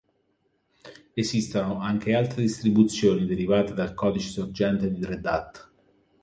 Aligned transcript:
Esistono 1.13 1.79
anche 1.79 2.15
altre 2.15 2.41
distribuzioni 2.41 3.27
derivate 3.27 3.75
dal 3.75 3.93
codice 3.93 4.29
sorgente 4.31 4.91
di 4.91 5.05
Red 5.05 5.23
Hat. 5.27 5.71